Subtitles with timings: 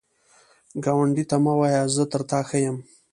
[0.83, 2.77] ګاونډي ته مه وایه “زه تر تا ښه یم”